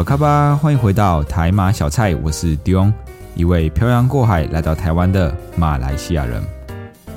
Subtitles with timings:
[0.00, 2.90] 巴卡巴，欢迎回到台马小菜，我是 Dion，
[3.34, 6.42] 一位漂洋过海来到台湾的马来西亚人。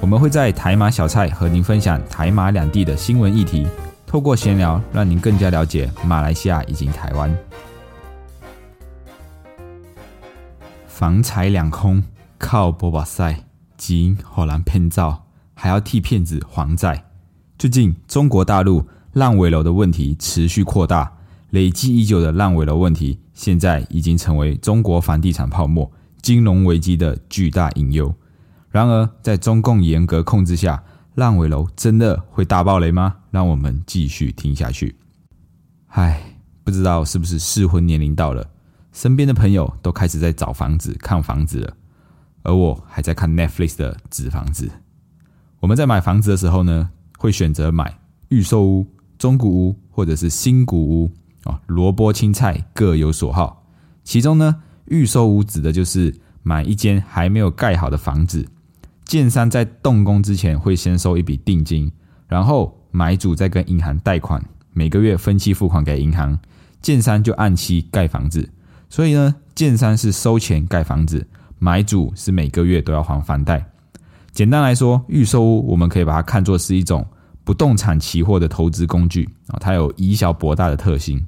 [0.02, 3.66] 我们会在台马小菜和您分享台马两地的新闻议题，
[4.06, 7.34] 透过闲聊，让您更加了解马来西亚以及台湾。
[10.86, 12.04] 房财两空，
[12.38, 13.34] 靠波巴塞，
[13.78, 15.24] 金火蓝骗造，
[15.54, 17.06] 还要替骗子还债。
[17.58, 21.10] 最近，中国大陆烂尾楼的问题持续扩大。
[21.54, 28.12] 累积已久的烂尾楼问题，现在已经成为中国房地产泡沫、金融危机的巨大隐忧。
[28.72, 33.18] 然而，在中共严格控制下，烂尾楼真的会大爆雷吗？
[33.30, 34.96] 让我们继续听下去。
[35.90, 38.50] 唉，不知道是不是适婚年龄到了，
[38.92, 41.74] 身边的朋友都开始在找房子、看房子了，
[42.42, 44.72] 而我还在看 Netflix 的纸房子。
[45.60, 48.88] 我们在买房子的时候呢，会选择买预售屋、
[49.20, 51.12] 中古屋或者是新古屋。
[51.46, 53.64] 哦，萝卜青菜各有所好。
[54.04, 58.48] 其中呢，预售屋指的就是买一间还没有盖好的房子，
[59.06, 61.92] 建商在动工之前会先收一笔定金，
[62.28, 66.38] 然后买主再跟银行贷款，每个月分期付款给银行，
[66.82, 68.50] 建商就按期盖房子。
[68.90, 71.26] 所以呢，建商是收钱盖房子，
[71.60, 73.66] 买主是每个月都要还房贷。
[74.32, 77.06] 简单来说，预售屋我们可以把它看作是一种
[77.44, 81.24] 不动产期货的投资工具啊，它有以小博大的特性。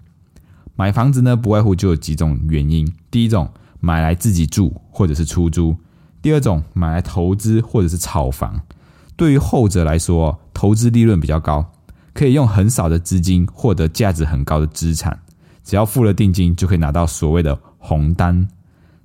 [0.76, 2.92] 买房子呢，不外乎就有几种原因。
[3.10, 3.50] 第一种，
[3.80, 5.74] 买来自己住或者是出租；
[6.22, 8.62] 第二种，买来投资或者是炒房。
[9.16, 11.72] 对于后者来说，投资利润比较高，
[12.14, 15.18] 可以用很少的资金获得价值很高的资产，
[15.64, 18.46] 只要付了定金，就可以拿到所谓的红单。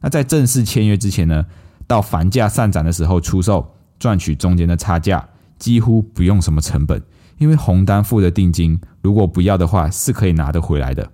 [0.00, 1.46] 那在正式签约之前呢，
[1.86, 7.00] 到房价上涨的时候出售，赚取中间的差价，几乎不用什么成本，
[7.38, 11.08] 因为红单付的定金，如果不要的话，是可以拿得回来的。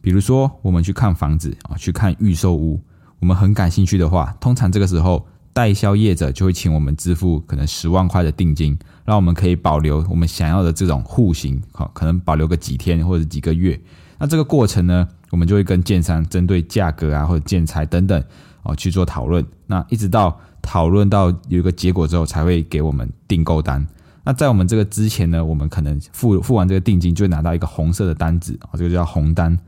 [0.00, 2.80] 比如说，我们去看房子啊，去看预售屋，
[3.18, 13.78] 我们很感兴趣的话，通常这个时候代销业者就会请我们支付可能十万块的定金，让我们可以保留我们想要的这种户型，好，可能保留个几天或者几个月。
[14.18, 18.22] 那这个过程呢，我们就会跟建商针对价格啊或者建材等等
[18.62, 19.44] 哦去做讨论。
[19.66, 23.84] 那一直到讨论到有一个结果之后，才会给我们订购单。
[24.24, 29.58] 那在我们这个之前呢，我们可能付付完这个定金，就会拿到一个红色的单子啊，这个叫红单。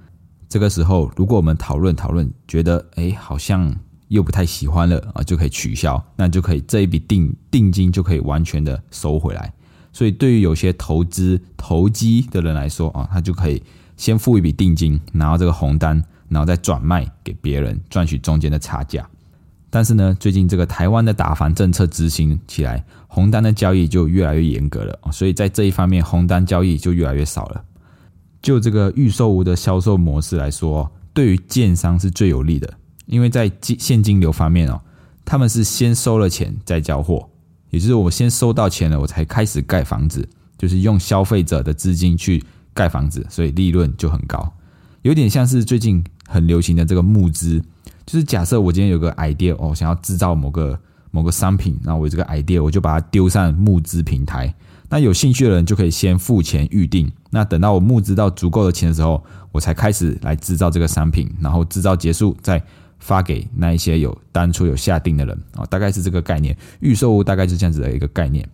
[0.51, 3.73] 这个时候，如果我们讨论讨论，觉得哎好像
[4.09, 9.53] 又不太喜欢了啊，就可以取消，那就可以这一笔定定金就可以完全的收回来。
[9.93, 13.63] 所以对于有些投资投机的人来说啊，他就可以
[13.97, 19.09] 先付一笔定金，拿到这个红单，然后再转卖给别人，赚取中间的差价。
[19.71, 27.65] 但是呢，最近这个台湾的打房政策执行起来，红单的交易就越来越严格了所以在这一方面，红单交易就越来越少了。
[28.43, 32.73] 就这个预售屋的销售模式来说，对于建商是最有利的，
[33.07, 34.81] 因为在现金流方面哦，
[35.25, 37.29] 他们是先收了钱再交货，
[37.71, 42.43] 也就是我先收到钱了，我才开始盖房子，就是用消费者的资金去
[42.73, 44.51] 盖房子，所以利润就很高，
[45.03, 47.63] 有点像是最近很流行的这个募资，
[48.07, 50.79] 就是假设我今天有个 idea 哦，想要制造某个
[51.11, 54.55] 某个商品，然后我这个 idea 我就把它丢上募资平台。
[54.93, 62.61] 那有兴趣的人就可以先付钱预定，那等到我募资到足够的钱的时候，我才开始来制造这个商品，然后制造结束再
[62.99, 66.57] 发给那一些有当初有下定的人啊，大概是这个概念。
[66.81, 68.47] 预售屋大概是这样子的一个概念。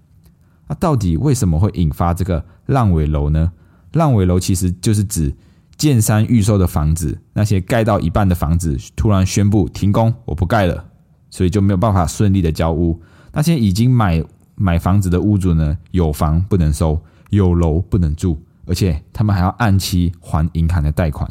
[0.68, 3.50] 那到底为什么会引发这个烂尾楼呢？
[3.92, 5.34] 烂尾楼其实就是指
[5.78, 10.84] 建商预售的房子，那些盖到一半的房子突然宣布停工，我不盖了，
[11.30, 13.00] 所以就没有办法顺利的交屋。
[13.32, 14.22] 那些已经买。
[14.56, 17.00] 买房子的屋主呢，有房不能收，
[17.30, 21.30] 有楼不能住，而且他们还要按期还银行的贷款。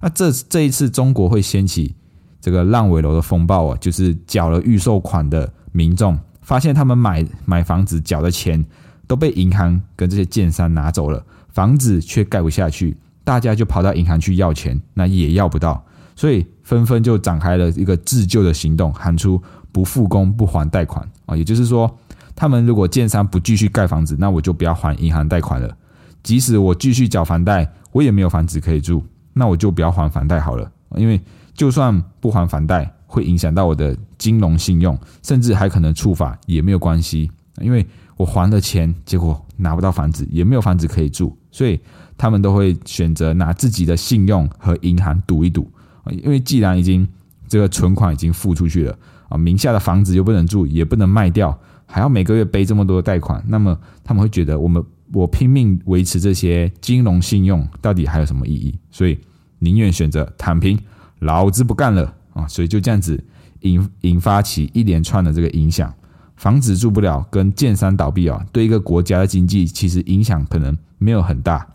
[0.00, 1.94] 那这这一次中国会掀起
[2.40, 8.64] 这个烂尾楼的风暴啊，就是缴了预售款的民众，发现他们买买房子缴的钱
[9.06, 15.84] 都被银行跟这些建商拿走了，房子却盖不下去，大家就跑到银行去要钱，那也要不到，
[16.16, 21.98] 所以纷纷就展开了一个自救的行动，喊出不复工不还贷款啊，也就是说，
[22.40, 25.76] 他们如果建商不继续盖房子，那我就不要还银行贷款了。
[26.22, 29.04] 即使我继续缴房贷，我也没有房子可以住，
[29.34, 30.72] 那我就不要还房贷好了。
[30.96, 31.20] 因为
[31.52, 41.78] 就算不还房贷，会影响到我的金融信用，甚至还可能触法也没有关系，因为我还了钱，结果拿不到房子，也没有房子可以住，所以
[42.16, 45.70] 他们都会选择拿自己的信用和银行赌一赌。
[46.10, 47.06] 因为既然已经
[47.46, 48.98] 这个存款已经付出去了
[49.28, 51.56] 啊，名下的房子又不能住，也不能卖掉，
[51.90, 54.82] 还要每个月背这么多的贷款，那么他们会觉得我们
[55.12, 58.78] 我拼命维持这些金融信用，到底还有什么意义？
[58.90, 59.18] 所以
[59.58, 60.78] 宁愿选择躺平，
[61.18, 62.46] 老子不干了啊！
[62.46, 63.22] 所以就这样子
[63.60, 65.92] 引 引发起一连串的这个影响，
[66.36, 71.66] 房子住不了，跟建商倒闭啊，对一个国家的经济其实影响可能没有很大，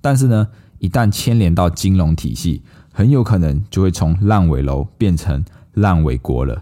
[0.00, 2.62] 但是呢，一旦牵连到金融体系。
[2.90, 5.44] 很有可能就会从烂尾楼变成
[5.74, 6.60] 烂尾国了。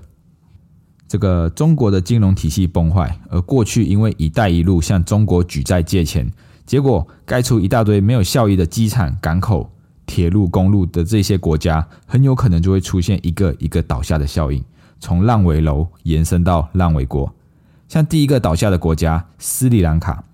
[1.09, 6.31] 这个中国的金融体系崩坏，而过去因为“一带一路”向中国举债借钱，
[6.65, 9.71] 结果盖出一大堆没有效益的机场、港口、
[10.05, 14.63] 铁路、公路的这些国家，很有可能就会出现一个一个倒下的效应，
[14.99, 17.33] 从烂尾楼延伸到烂尾国。
[17.89, 20.25] 像第一个倒下的国家斯里兰卡。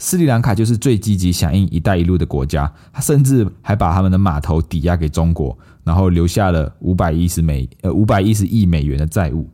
[0.00, 9.48] 斯里兰卡就是最积极响应“一带一路”的国家，他甚至还把他们的码头抵押给中国，然后留下了五百一十美呃五百一十亿美元的债务，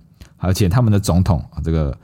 [0.44, 1.96] 而且他们的总统这个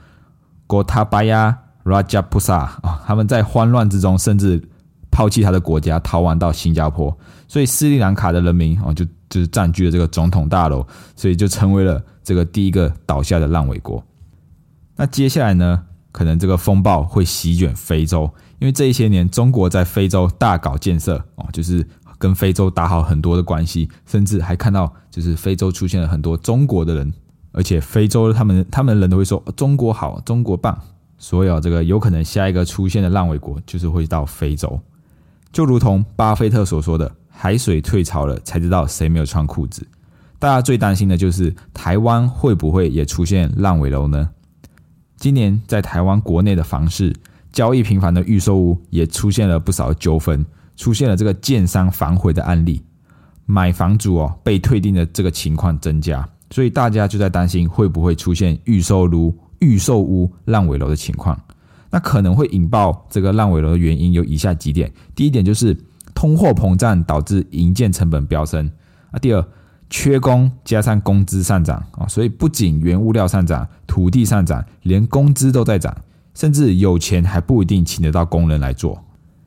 [0.67, 4.61] Gotabaya Rajapusa 啊，他们在慌乱之中甚至
[5.09, 7.15] 抛弃他的国家，逃亡到新加坡，
[7.47, 10.85] 所以斯里兰卡的人民啊就就是占据了这个总统大楼，
[11.15, 14.03] 所以就成为了这个第一个倒下的烂尾国。
[14.95, 15.83] 那接下来呢？
[16.13, 18.29] 可能这个风暴会席卷非洲，
[18.59, 27.13] 因为这一些年中国在非洲大搞建设哦，就是跟非洲打好很多的关系，甚至还看到就是非洲出现了很多中国的人，
[27.51, 30.77] 而且非洲他们他们人都会说中国好，中国棒，
[31.17, 34.79] 所以这个有可能下一个出现的烂尾国就是会到非洲，
[35.51, 39.85] 就如同巴菲特所说的，海水退潮了才知道谁没有穿裤子。
[40.39, 44.29] 大家最担心的就是台湾会不会也出现烂尾楼呢？
[45.17, 47.15] 今年在台湾国内的房市
[47.51, 50.43] 交易频繁的预售屋也出现了不少纠纷，
[50.75, 52.81] 出现了这个建商反悔的案例，
[53.45, 61.35] 买房主哦被退订的这个情况增加，所以大家就在担心会不会出现预售屋预售屋烂尾楼的情况。
[61.89, 65.75] 那可能会引爆这个烂尾楼的原因有以下几点：第一点就是
[66.13, 68.69] 通货膨胀导致营建成本飙升
[69.11, 69.43] 啊；第二。
[69.93, 75.93] 缺工加上工资上涨啊，所以不仅原物料上涨、土地上涨，连工资都在涨，
[76.33, 78.97] 甚至有钱还不一定请得到工人来做。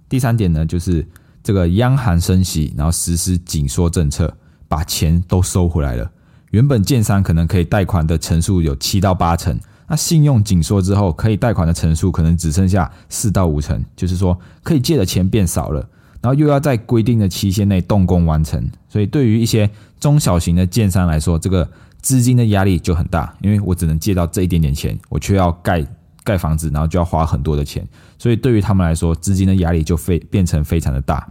[0.07, 1.09] 第三点呢，就是
[1.43, 4.37] 这个央行升息，然后实施紧缩政策，
[4.69, 6.11] 把钱都收回来了。
[6.55, 9.59] 原本建商可能可以贷款的成数有七到八成，
[9.89, 15.85] 那信用紧缩之后，可以贷款的成数可能只剩下四到五成，就是说可以借的钱变少了。
[16.23, 19.69] 然后又要在规定的期限内动工完成，所以对于一些
[19.99, 21.69] 中小型的建商来说，这个
[22.01, 25.85] 资金的压力就很大，因为我只能借到这一点点钱，我却要盖
[26.23, 27.85] 盖房子，然后就要花很多的钱，
[28.17, 31.29] 所以对于他们来说，资金的压力就非变成非常的大。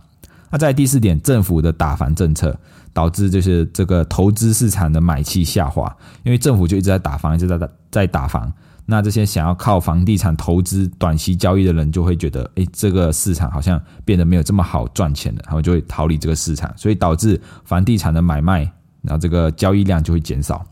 [0.51, 2.55] 那在第四点，政府的打房政策
[2.93, 5.93] 导致就是这个投资市场的买气下滑，
[6.23, 8.53] 因为政府就一直在打房，一直在打在打房。
[8.85, 18.59] 那这些想要靠房地产投资短期交易的人，就会觉得，哎，这个市场好像变得没有这么好赚钱了，他们就会逃离这个市场，所以导致房地产的买卖，
[19.01, 20.65] 然后这个交易量就会减少。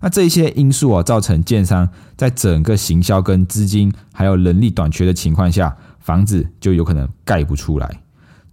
[0.00, 8.01] 那这些因素啊，造成建商在整个行销跟资金还有人力短缺的情况下，房子就有可能盖不出来。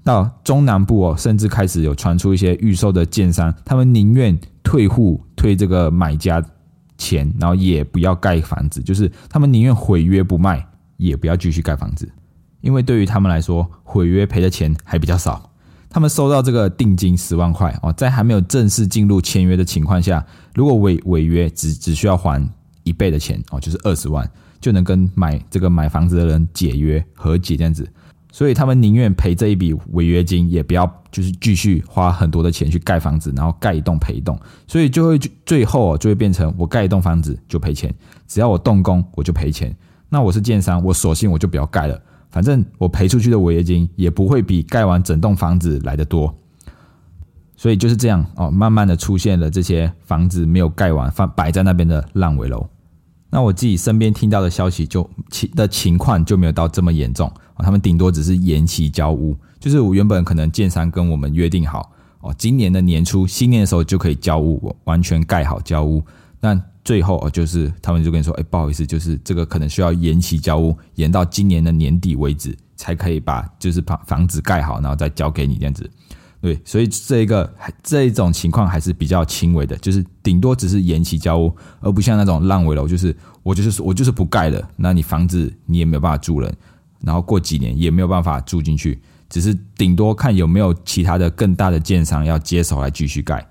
[0.03, 6.43] 到中南部哦，甚至开始有传出一些预售的建商，他们宁愿退户退这个买家。
[7.01, 12.05] 钱，然后也不要盖房子，就是他们宁愿毁约不卖，也不要继续盖房子，
[12.59, 15.49] 因为对于他们来说，毁约赔的钱还比较少。
[15.89, 20.21] 他们收到这个定金十万块哦，在还没有正式进入签约的情况下，
[20.53, 22.45] 如果违违约，只只需要还
[22.83, 24.29] 一倍的钱哦，就是二十万，
[24.59, 27.89] 就能跟买这个买房子的人解约和解这样子。
[28.31, 37.93] 所以他们宁愿赔这一笔违约金，也不要就是继续花很多的钱去盖房子，然后盖一栋赔一栋，所以就会最后就会变成我盖一栋房子就赔钱，
[38.27, 39.75] 只要我动工我就赔钱。
[40.09, 41.99] 那我是建商，我索性我就不要盖了，
[42.31, 46.35] 反正我赔出去的违约金也不会比盖完整栋房子来的多。
[47.55, 52.65] 所以就是这样哦，慢慢的出现了这些房子没有盖完放摆在那边的烂尾楼。
[53.29, 66.01] 那我自己身边听到的消息就情的情况就没有到这么严重他们顶多只是延期交屋，就是我原本可能建商跟我们约定好哦，今年的年初新年的时候就可以交屋，完全盖好交屋。
[66.39, 75.89] 那最后哦，就是他们就跟你说，哎，不好意思，就是这个可能需要延期交屋，延到今年的年底为止，才可以把就是把房子盖好，然后再交给你这样子。
[76.41, 77.53] 对，所以这一个
[77.83, 86.55] 这一种情况还是比较轻微的，就是顶多只是延期交屋，而不像那种烂尾楼，就是我就是我就是不盖了，那你房子你也没有办法住人，
[87.01, 93.45] 然后过几年也没有办法住进去，只是顶多看有没有其他的更大的建商要接手来继续盖。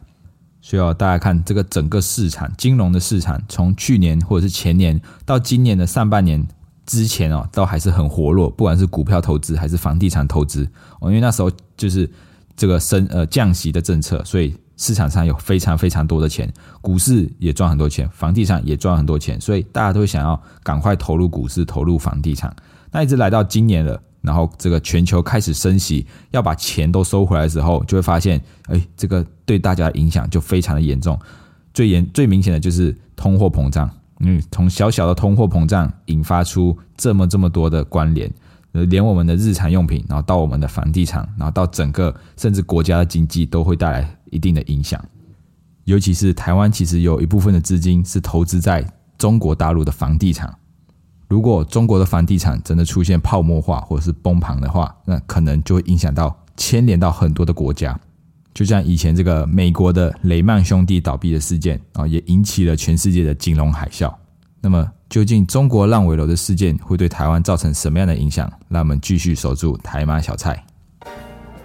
[0.62, 6.42] 所以要大家看这个整个市场，金融的市场，从去年或者是前年到今年的上半年
[6.86, 10.66] 之前哦，都还是很活络，不管是股票投资还是房地产投资
[11.00, 12.10] 哦，因为那时候就是。
[12.58, 22.54] 这个升呃降息的政策，所以市场上有非常非常多的钱，股市也赚很多钱，房地产也赚很多钱，所以大家都想要赶快投入股市，投入房地产。
[22.90, 31.16] 那一直来到今年了，然后这个全球开始升息，要把钱都收回来的时候，就会发现，哎，这个对大家的影响就非常的严重。
[31.72, 33.88] 最严最明显的就是通货膨胀，
[34.18, 38.28] 嗯，从小小的通货膨胀引发出这么这么多的关联。
[38.72, 45.02] 呃，连我们的日常用品，然后到我们的房地产，然后到整个甚至国家的经济，都会带来一定的影响。
[45.84, 48.84] 尤其是台湾，其实有一部分的资金是投资在
[49.16, 50.54] 中国大陆的房地产。
[51.28, 57.98] 如果中国的房地产真的出现泡沫化或者是崩盘的话，那可能就会影响到牵连到很多的国家。
[58.54, 64.14] 就像以前这个美国的雷曼兄弟倒闭的事件啊，也引起了全世界的金融海啸。
[64.60, 64.88] 那么。
[65.08, 68.46] 究竟中国烂尾楼的事件会对台湾造成什么样的影响？
[68.68, 70.62] 让我们继续守住台马小菜。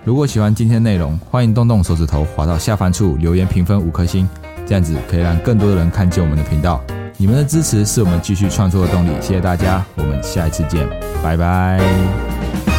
[0.05, 4.25] 如果喜欢今天内容，欢迎动动手指头滑到下方处留言评分五颗星，
[4.65, 6.81] 这样子可以让更多的人看见我们的频道。
[7.17, 10.87] 你们的支持是我们继续创作的动力，谢谢大家，我们下一次见，
[11.21, 12.72] 拜拜。